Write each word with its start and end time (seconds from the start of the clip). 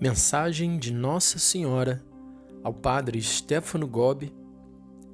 Mensagem 0.00 0.78
de 0.78 0.92
Nossa 0.94 1.38
Senhora 1.38 2.02
ao 2.64 2.72
Padre 2.72 3.20
Stefano 3.20 3.86
Gobi 3.86 4.34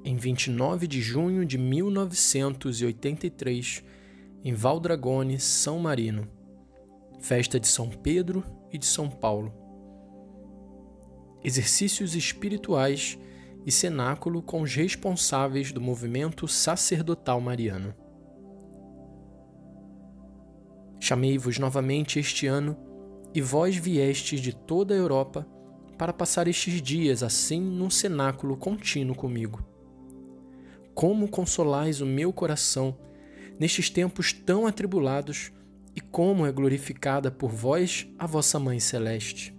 em 0.01 0.15
29 0.15 0.87
de 0.87 1.01
junho 1.01 1.45
de 1.45 1.57
1983, 1.57 3.83
em 4.45 4.53
Valdragone, 4.53 5.41
São 5.41 5.77
Marino, 5.77 6.25
festa 7.19 7.59
de 7.59 7.67
São 7.67 7.89
Pedro 7.89 8.45
e 8.71 8.77
de 8.77 8.85
São 8.85 9.09
Paulo. 9.09 9.53
Exercícios 11.43 12.15
espirituais 12.15 13.19
e 13.65 13.71
cenáculo 13.73 14.41
com 14.41 14.61
os 14.61 14.73
responsáveis 14.73 15.73
do 15.73 15.81
movimento 15.81 16.47
sacerdotal 16.47 17.41
mariano. 17.41 17.93
Chamei-vos 20.97 21.59
novamente 21.59 22.19
este 22.19 22.47
ano 22.47 22.86
e 23.33 23.41
vós 23.41 23.75
viestes 23.75 24.39
de 24.39 24.53
toda 24.53 24.93
a 24.93 24.97
Europa 24.97 25.47
para 25.97 26.13
passar 26.13 26.47
estes 26.47 26.81
dias 26.81 27.23
assim 27.23 27.59
num 27.59 27.89
cenáculo 27.89 28.55
contínuo 28.55 29.15
comigo. 29.15 29.63
Como 30.93 31.27
consolais 31.27 32.01
o 32.01 32.05
meu 32.05 32.31
coração 32.31 32.97
nestes 33.59 33.89
tempos 33.89 34.31
tão 34.31 34.67
atribulados 34.67 35.51
e 35.95 36.01
como 36.01 36.45
é 36.45 36.51
glorificada 36.51 37.31
por 37.31 37.51
vós 37.51 38.07
a 38.19 38.27
vossa 38.27 38.59
Mãe 38.59 38.79
Celeste. 38.79 39.55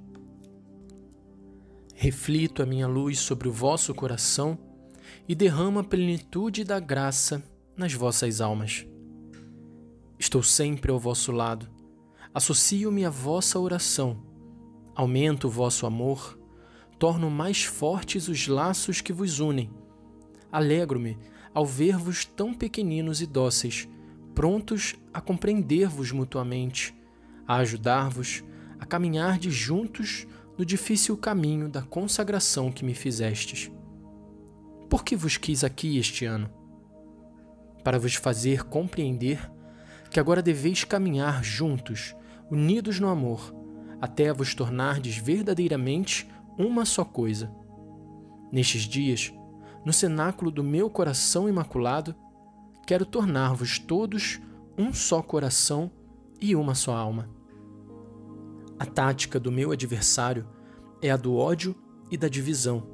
Reflito 1.94 2.62
a 2.62 2.66
minha 2.66 2.86
luz 2.86 3.18
sobre 3.18 3.48
o 3.48 3.52
vosso 3.52 3.92
coração 3.92 4.56
e 5.28 5.34
derramo 5.34 5.80
a 5.80 5.84
plenitude 5.84 6.62
da 6.62 6.78
graça 6.78 7.42
nas 7.76 7.92
vossas 7.92 8.40
almas. 8.40 8.86
Estou 10.16 10.42
sempre 10.42 10.92
ao 10.92 10.98
vosso 10.98 11.32
lado 11.32 11.77
Associo-me 12.38 13.04
à 13.04 13.10
vossa 13.10 13.58
oração, 13.58 14.16
aumento 14.94 15.48
o 15.48 15.50
vosso 15.50 15.84
amor, 15.86 16.38
torno 16.96 17.28
mais 17.28 17.64
fortes 17.64 18.28
os 18.28 18.46
laços 18.46 19.00
que 19.00 19.12
vos 19.12 19.40
unem. 19.40 19.68
Alegro-me 20.52 21.18
ao 21.52 21.66
ver-vos 21.66 22.24
tão 22.24 22.54
pequeninos 22.54 23.20
e 23.20 23.26
dóceis, 23.26 23.88
prontos 24.36 24.94
a 25.12 25.20
compreender-vos 25.20 26.12
mutuamente, 26.12 26.94
a 27.44 27.56
ajudar-vos 27.56 28.44
a 28.78 28.86
caminhar 28.86 29.36
de 29.36 29.50
juntos 29.50 30.24
no 30.56 30.64
difícil 30.64 31.16
caminho 31.16 31.68
da 31.68 31.82
consagração 31.82 32.70
que 32.70 32.84
me 32.84 32.94
fizestes. 32.94 33.68
Por 34.88 35.02
que 35.02 35.16
vos 35.16 35.36
quis 35.36 35.64
aqui 35.64 35.98
este 35.98 36.24
ano? 36.24 36.48
Para 37.82 37.98
vos 37.98 38.14
fazer 38.14 38.62
compreender 38.62 39.50
que 40.08 40.20
agora 40.20 40.40
deveis 40.40 40.84
caminhar 40.84 41.42
juntos 41.42 42.14
unidos 42.50 42.98
no 42.98 43.08
amor, 43.08 43.54
até 44.00 44.32
vos 44.32 44.54
tornardes 44.54 45.16
verdadeiramente 45.16 46.28
uma 46.56 46.84
só 46.84 47.04
coisa. 47.04 47.52
Nestes 48.50 48.82
dias, 48.82 49.32
no 49.84 49.92
cenáculo 49.92 50.50
do 50.50 50.64
meu 50.64 50.88
coração 50.90 51.48
imaculado, 51.48 52.14
quero 52.86 53.04
tornar-vos 53.04 53.78
todos 53.78 54.40
um 54.76 54.92
só 54.92 55.22
coração 55.22 55.90
e 56.40 56.54
uma 56.54 56.74
só 56.74 56.96
alma. 56.96 57.28
A 58.78 58.86
tática 58.86 59.40
do 59.40 59.50
meu 59.50 59.72
adversário 59.72 60.48
é 61.02 61.10
a 61.10 61.16
do 61.16 61.34
ódio 61.34 61.74
e 62.10 62.16
da 62.16 62.28
divisão. 62.28 62.86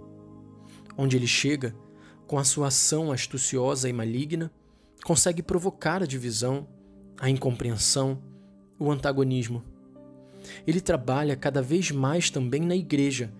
Onde 0.97 1.16
ele 1.16 1.27
chega, 1.27 1.75
com 2.27 2.38
a 2.38 2.44
sua 2.44 2.69
ação 2.69 3.12
astuciosa 3.12 3.88
e 3.88 3.92
maligna, 3.92 4.50
consegue 5.05 5.42
provocar 5.42 6.02
a 6.02 6.06
divisão, 6.06 6.66
a 7.20 7.28
incompreensão, 7.28 8.22
o 8.78 8.91
antagonismo. 8.91 9.62
Ele 10.67 10.80
trabalha 10.80 11.36
cada 11.36 11.62
vez 11.62 11.91
mais 11.91 12.30
também 12.30 12.62
na 12.62 12.77
igreja 12.77 13.32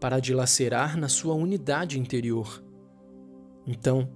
para 0.00 0.20
dilacerar 0.20 0.96
na 0.98 1.08
sua 1.08 1.34
unidade 1.34 1.98
interior. 1.98 2.62
Então, 3.66 4.08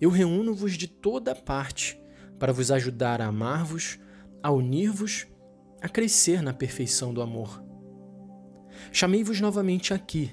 eu 0.00 0.10
reúno-vos 0.10 0.74
de 0.74 0.86
toda 0.86 1.34
parte 1.34 2.00
para 2.38 2.52
vos 2.52 2.70
ajudar 2.70 3.20
a 3.20 3.26
amar-vos, 3.26 3.98
a 4.42 4.50
unir-vos, 4.50 5.26
a 5.80 5.88
crescer 5.88 6.42
na 6.42 6.52
perfeição 6.52 7.12
do 7.12 7.22
amor. 7.22 7.62
Chamei-vos 8.92 9.40
novamente 9.40 9.92
aqui 9.92 10.30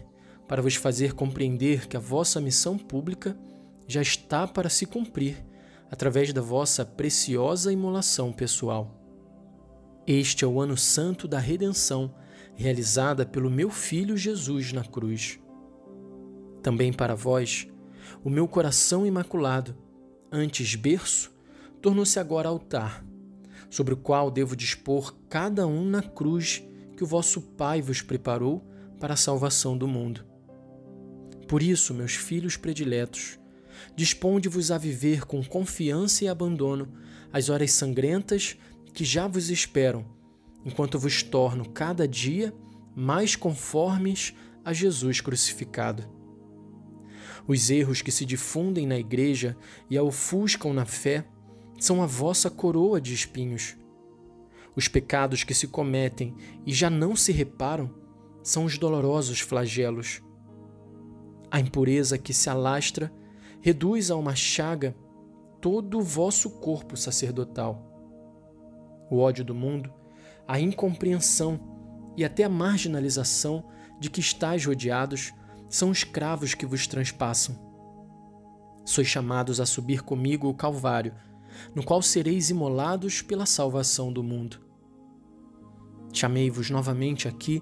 para 0.48 0.62
vos 0.62 0.76
fazer 0.76 1.14
compreender 1.14 1.88
que 1.88 1.98
a 1.98 2.00
vossa 2.00 2.40
missão 2.40 2.78
pública 2.78 3.38
já 3.88 4.02
está 4.02 4.48
para 4.48 4.70
se 4.70 4.86
cumprir 4.86 5.46
através 5.92 6.32
da 6.34 6.42
vossa 6.42 6.86
preciosa 6.86 7.72
imolação 7.72 8.32
pessoal. 8.32 9.07
Este 10.08 10.46
é 10.46 10.48
o 10.48 10.62
ano 10.62 10.78
santo 10.78 11.28
da 11.28 11.38
redenção, 11.38 12.16
realizada 12.56 13.26
pelo 13.26 13.50
meu 13.50 13.70
Filho 13.70 14.16
Jesus 14.16 14.72
na 14.72 14.86
cruz. 14.86 15.38
Também 16.64 16.94
para 16.94 17.14
vós, 17.14 17.68
o 18.24 18.30
meu 18.30 18.48
coração 18.48 19.06
imaculado, 19.06 19.76
antes 20.32 20.76
berço, 20.76 21.30
tornou-se 21.82 22.18
agora 22.18 22.48
altar, 22.48 23.06
sobre 23.70 23.96
o 23.96 23.98
qual 23.98 24.32
devo 24.32 24.56
dispor 24.56 25.14
cada 25.28 25.68
um 25.68 25.84
na 25.84 26.02
cruz 26.02 26.64
que 26.96 27.04
o 27.04 27.08
vosso 27.08 27.42
Pai 27.42 27.82
vos 27.82 28.02
preparou 28.02 28.66
para 29.02 29.14
a 29.14 29.18
salvação 29.18 29.78
do 29.78 29.90
mundo. 29.90 30.26
Por 31.50 31.62
isso, 31.62 31.94
meus 31.94 32.16
filhos 32.16 32.56
prediletos, 32.56 33.38
disponde-vos 33.94 34.72
a 34.72 34.78
viver 34.78 35.26
com 35.26 35.44
confiança 35.44 36.24
e 36.24 36.30
abandono 36.30 36.94
as 37.32 37.50
horas 37.50 37.74
sangrentas 37.74 38.56
que 38.98 39.06
já 39.06 39.28
vos 39.28 39.52
esperam, 39.52 40.04
enquanto 40.66 40.98
vos 40.98 41.22
torno 41.22 41.70
cada 41.70 42.08
dia 42.08 42.52
mais 42.96 43.36
conformes 43.36 44.34
a 44.66 44.74
Jesus 44.74 45.22
crucificado. 45.22 46.04
Os 47.48 47.70
erros 47.70 48.02
que 48.02 48.12
se 48.12 48.26
difundem 48.26 48.88
na 48.88 48.98
igreja 48.98 49.56
e 49.88 49.96
a 50.00 50.02
ofuscam 50.02 50.74
na 50.74 50.84
fé 50.84 51.28
são 51.80 52.02
a 52.02 52.08
vossa 52.08 52.50
coroa 52.50 53.00
de 53.00 53.14
espinhos. 53.14 53.78
Os 54.76 54.88
pecados 54.88 55.44
que 55.44 55.54
se 55.54 55.68
cometem 55.68 56.36
e 56.66 56.74
já 56.74 56.90
não 56.90 57.16
se 57.16 57.32
reparam 57.32 57.94
são 58.42 58.66
os 58.66 58.80
dolorosos 58.80 59.42
flagelos. 59.42 60.24
A 61.52 61.60
impureza 61.60 62.18
que 62.18 62.34
se 62.34 62.50
alastra 62.50 63.14
reduz 63.62 64.10
a 64.10 64.16
uma 64.16 64.34
chaga 64.34 64.98
todo 65.62 66.00
o 66.00 66.02
vosso 66.02 66.50
corpo 66.50 66.98
sacerdotal 66.98 67.87
o 69.10 69.20
ódio 69.20 69.44
do 69.44 69.56
mundo, 69.56 69.94
a 70.48 70.60
incompreensão 70.60 71.60
e 72.16 72.24
até 72.24 72.44
a 72.44 72.50
marginalização 72.50 73.66
de 74.00 74.10
que 74.10 74.20
estáis 74.20 74.66
rodeados 74.66 75.34
são 75.70 75.92
escravos 75.92 76.54
que 76.54 76.66
vos 76.66 76.88
transpassam. 76.88 77.56
Sois 78.86 79.08
chamados 79.08 79.60
a 79.60 79.66
subir 79.66 80.02
comigo 80.02 80.48
o 80.48 80.54
Calvário, 80.54 81.14
no 81.76 81.84
qual 81.84 82.02
sereis 82.02 82.50
imolados 82.50 83.22
pela 83.22 83.46
salvação 83.46 84.12
do 84.14 84.24
mundo. 84.24 84.62
Chamei-vos 86.14 86.70
novamente 86.70 87.28
aqui 87.28 87.62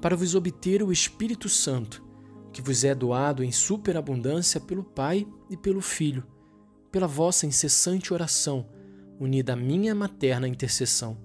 para 0.00 0.16
vos 0.16 0.34
obter 0.34 0.82
o 0.82 0.92
Espírito 0.92 1.48
Santo, 1.48 2.04
que 2.52 2.60
vos 2.60 2.84
é 2.84 2.94
doado 2.94 3.42
em 3.42 3.52
superabundância 3.52 4.60
pelo 4.60 4.84
Pai 4.84 5.26
e 5.48 5.56
pelo 5.56 5.80
Filho, 5.80 6.26
pela 6.90 7.06
vossa 7.06 7.46
incessante 7.46 8.12
oração 8.12 8.68
unida 9.18 9.52
à 9.52 9.56
minha 9.56 9.94
materna 9.94 10.48
intercessão. 10.48 11.16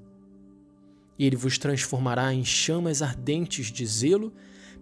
Ele 1.17 1.35
vos 1.35 1.57
transformará 1.57 2.33
em 2.33 2.45
chamas 2.45 3.01
ardentes 3.01 3.71
de 3.71 3.85
zelo 3.85 4.33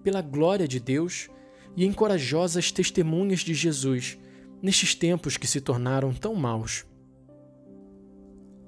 pela 0.03 0.21
glória 0.21 0.67
de 0.67 0.79
Deus 0.79 1.29
e 1.75 1.85
em 1.85 1.93
corajosas 1.93 2.71
testemunhas 2.71 3.39
de 3.39 3.53
Jesus 3.53 4.17
nestes 4.61 4.93
tempos 4.93 5.37
que 5.37 5.47
se 5.47 5.61
tornaram 5.61 6.13
tão 6.13 6.35
maus. 6.35 6.85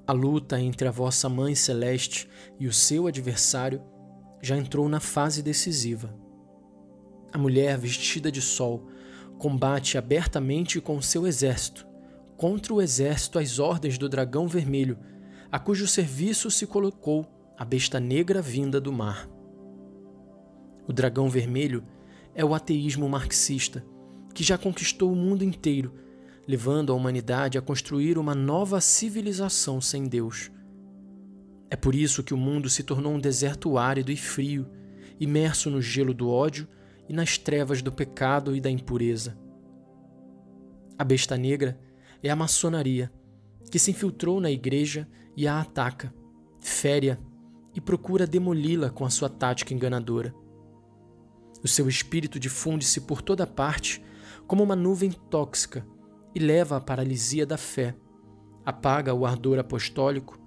A 0.08 0.12
luta 0.12 0.60
entre 0.60 0.88
a 0.88 0.92
vossa 0.92 1.30
Mãe 1.30 1.54
Celeste 1.54 2.28
e 2.60 2.68
o 2.68 2.74
seu 2.74 3.06
adversário 3.06 3.82
já 4.42 4.58
entrou 4.58 4.90
na 4.90 5.00
fase 5.00 5.44
decisiva. 5.44 6.16
A 7.32 7.38
mulher 7.38 7.78
vestida 7.78 8.32
de 8.32 8.42
sol 8.42 8.88
combate 9.38 9.98
abertamente 9.98 10.82
com 10.82 11.00
seu 11.02 11.28
exército 11.28 11.89
contra 12.40 12.74
o 12.74 12.82
exército 12.82 13.38
às 13.38 13.60
ordens 13.60 13.98
do 13.98 14.08
dragão 14.08 14.48
vermelho, 14.48 14.98
a 15.52 15.60
cujo 15.60 15.86
serviço 15.86 16.50
se 16.50 16.66
colocou 16.66 17.28
a 17.58 17.66
besta 17.66 18.00
negra 18.00 18.42
vinda 18.42 18.80
do 18.80 18.94
mar. 18.94 19.30
O 20.88 20.94
dragão 20.94 21.30
vermelho 21.30 21.84
é 22.34 22.46
o 22.46 22.56
ateísmo 22.56 23.10
marxista, 23.10 23.86
que 24.34 24.42
já 24.42 24.58
conquistou 24.58 25.12
o 25.12 25.16
mundo 25.18 25.44
inteiro, 25.44 25.94
levando 26.48 26.94
a 26.94 26.96
humanidade 26.96 27.58
a 27.58 27.62
construir 27.62 28.18
uma 28.18 28.34
nova 28.34 28.80
civilização 28.80 29.82
sem 29.82 30.08
Deus. 30.08 30.50
É 31.70 31.76
por 31.76 31.94
isso 31.94 32.24
que 32.24 32.34
o 32.34 32.38
mundo 32.38 32.70
se 32.70 32.84
tornou 32.84 33.12
um 33.12 33.20
deserto 33.20 33.78
árido 33.78 34.14
e 34.14 34.16
frio, 34.16 34.66
imerso 35.20 35.70
no 35.70 35.82
gelo 35.82 36.14
do 36.14 36.30
ódio 36.30 36.70
e 37.10 37.12
nas 37.12 37.38
trevas 37.38 37.82
do 37.82 37.92
pecado 37.92 38.56
e 38.56 38.62
da 38.62 38.70
impureza. 38.70 39.38
A 40.98 41.04
besta 41.04 41.36
negra 41.36 41.78
é 42.22 42.30
a 42.30 42.36
maçonaria, 42.36 43.12
que 43.72 43.80
se 43.80 43.92
infiltrou 43.92 44.40
na 44.40 44.52
igreja 44.52 45.08
e 45.36 45.48
a 45.48 45.62
ataca, 45.62 46.14
fere 46.60 47.18
e 47.74 47.80
procura 47.82 48.28
demoli-la 48.28 48.90
com 48.90 49.06
a 49.06 49.10
sua 49.10 49.30
tática 49.30 49.74
enganadora. 49.74 50.34
O 51.64 51.68
seu 51.68 51.88
espírito 51.88 52.40
difunde-se 52.40 53.02
por 53.02 53.22
toda 53.22 53.46
parte 53.46 54.04
como 54.48 54.64
uma 54.64 54.76
nuvem 54.76 55.12
tóxica 55.12 55.86
e 56.34 56.40
leva 56.40 56.78
à 56.78 56.82
paralisia 56.82 57.46
da 57.46 57.58
fé, 57.58 57.96
apaga 58.66 59.14
o 59.14 59.26
ardor 59.26 59.60
apostólico 59.60 60.40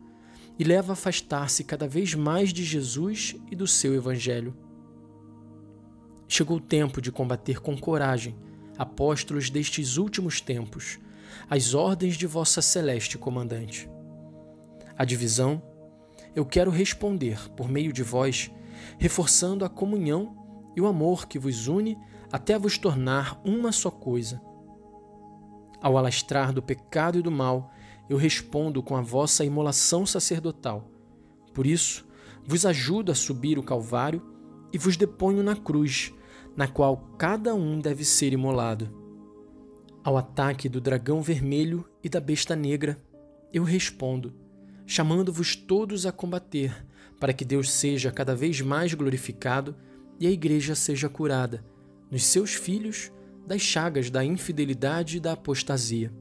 e 0.59 0.65
leva 0.65 0.93
a 0.93 0.95
afastar-se 0.95 1.65
cada 1.65 1.89
vez 1.89 2.15
mais 2.15 2.53
de 2.53 2.65
Jesus 2.65 3.37
e 3.51 3.57
do 3.57 3.67
seu 3.67 3.95
Evangelho. 3.95 4.57
Chegou 6.29 6.57
o 6.57 6.61
tempo 6.61 7.01
de 7.01 7.13
combater 7.13 7.61
com 7.61 7.77
coragem, 7.77 8.37
apóstolos 8.79 9.51
destes 9.51 9.97
últimos 9.97 10.41
tempos, 10.41 10.99
as 11.49 11.75
ordens 11.75 12.17
de 12.17 12.27
vossa 12.27 12.63
celeste 12.63 13.19
comandante. 13.19 13.91
A 14.97 15.05
divisão, 15.05 15.63
eu 16.35 16.45
quero 16.45 16.71
responder 16.71 17.51
por 17.57 17.69
meio 17.69 17.93
de 17.93 18.03
vós, 18.03 18.51
reforçando 18.99 19.65
a 19.65 19.69
comunhão 19.69 20.37
e 20.77 20.81
o 20.81 20.87
amor 20.87 21.27
que 21.27 21.39
vos 21.39 21.67
une 21.69 21.99
até 22.31 22.59
vos 22.59 22.79
tornar 22.79 23.41
uma 23.45 23.73
só 23.73 23.91
coisa. 23.91 24.41
Ao 25.81 25.99
alastrar 25.99 26.53
do 26.53 26.63
pecado 26.63 27.19
e 27.19 27.23
do 27.23 27.31
mal, 27.31 27.73
eu 28.09 28.17
respondo 28.17 28.83
com 28.83 28.97
a 28.97 29.01
vossa 29.01 29.45
imolação 29.45 30.07
sacerdotal. 30.07 30.91
Por 31.53 31.67
isso, 31.67 32.07
vos 32.45 32.65
ajudo 32.65 33.13
a 33.13 33.15
subir 33.15 33.59
o 33.59 33.63
Calvário 33.63 34.23
e 34.73 34.79
vos 34.79 34.97
deponho 34.97 35.43
na 35.43 35.57
cruz, 35.57 36.13
na 36.57 36.67
qual 36.67 36.97
cada 37.19 37.55
um 37.55 37.79
deve 37.79 38.05
ser 38.05 38.33
imolado. 38.33 39.02
Ao 40.05 40.17
ataque 40.17 40.69
do 40.69 40.81
dragão 40.81 41.23
vermelho 41.23 41.89
e 42.03 42.09
da 42.09 42.21
besta 42.21 42.57
negra, 42.57 43.01
eu 43.53 43.63
respondo, 43.63 44.35
chamando-vos 44.85 45.55
todos 45.55 46.07
a 46.07 46.11
combater, 46.11 46.85
para 47.21 47.33
que 47.33 47.45
Deus 47.45 47.71
seja 47.71 48.11
cada 48.11 48.35
vez 48.35 48.61
mais 48.61 48.93
glorificado 48.95 49.77
e 50.19 50.27
a 50.27 50.31
igreja 50.31 50.75
seja 50.75 51.09
curada, 51.09 51.65
nos 52.11 52.25
seus 52.25 52.53
filhos, 52.55 53.13
das 53.47 53.61
chagas 53.61 54.11
da 54.11 54.25
infidelidade 54.25 55.17
e 55.17 55.21
da 55.21 55.33
apostasia. 55.33 56.13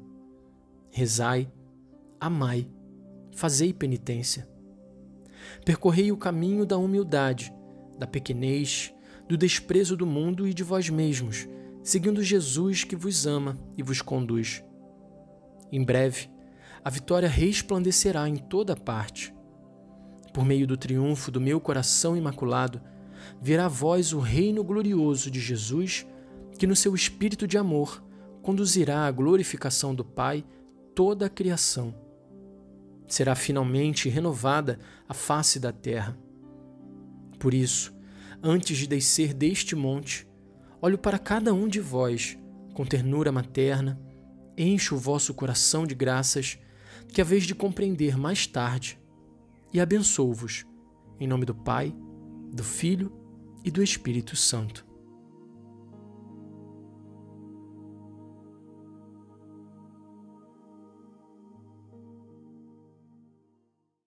Rezai, 0.92 1.52
amai, 2.20 2.68
fazei 3.32 3.74
penitência. 3.74 4.48
Percorrei 5.66 6.12
o 6.12 6.18
caminho 6.18 6.66
da 6.66 6.78
humildade, 6.78 7.52
da 7.98 8.06
pequenez, 8.06 8.94
do 9.28 9.38
desprezo 9.38 9.96
do 9.98 10.06
mundo 10.06 10.48
e 10.48 10.54
de 10.54 10.64
vós 10.64 10.90
mesmos, 10.90 11.48
seguindo 11.84 12.24
Jesus 12.24 12.84
que 12.84 12.96
vos 12.96 13.26
ama 13.26 13.58
e 13.78 13.84
vos 13.84 14.02
conduz. 14.02 14.64
Em 15.72 15.84
breve, 15.84 16.30
a 16.84 16.90
vitória 16.90 17.30
resplandecerá 17.30 18.28
em 18.28 18.36
toda 18.36 18.76
parte. 18.76 19.34
Por 20.34 20.46
meio 20.46 20.66
do 20.66 20.78
triunfo 20.78 21.32
do 21.32 21.42
meu 21.42 21.60
coração 21.60 22.16
imaculado, 22.16 22.82
verá 23.42 23.68
vós 23.68 24.14
o 24.14 24.20
reino 24.20 24.64
glorioso 24.64 25.30
de 25.30 25.40
Jesus, 25.40 26.06
que 26.58 26.68
no 26.68 26.76
seu 26.76 26.96
espírito 26.96 27.48
de 27.48 27.58
amor 27.58 28.04
conduzirá 28.42 29.06
à 29.06 29.12
glorificação 29.12 29.94
do 29.94 30.04
Pai 30.04 30.44
toda 30.96 31.26
a 31.26 31.30
criação. 31.30 31.94
Será 33.08 33.36
finalmente 33.36 34.10
renovada 34.10 34.80
a 35.08 35.14
face 35.14 35.60
da 35.60 35.72
terra. 35.72 36.18
Por 37.38 37.54
isso, 37.54 37.94
antes 38.42 38.78
de 38.78 38.88
descer 38.88 39.34
deste 39.34 39.76
monte, 39.76 40.28
olho 40.82 40.98
para 40.98 41.20
cada 41.20 41.54
um 41.54 41.68
de 41.68 41.80
vós 41.80 42.38
com 42.74 42.86
ternura 42.86 43.32
materna, 43.32 44.00
encho 44.58 44.96
o 44.96 45.00
vosso 45.00 45.34
coração 45.34 45.86
de 45.86 45.94
graças, 45.94 46.58
que 47.10 47.22
a 47.22 47.24
vez 47.24 47.44
de 47.44 47.54
compreender 47.54 48.18
mais 48.18 48.48
tarde, 48.48 49.00
e 49.74 49.80
abençoo-vos, 49.80 50.66
em 51.20 51.28
nome 51.28 51.46
do 51.46 51.54
Pai, 51.54 51.94
do 52.52 52.64
Filho 52.64 53.12
e 53.64 53.70
do 53.70 53.84
Espírito 53.84 54.36
Santo. 54.36 54.91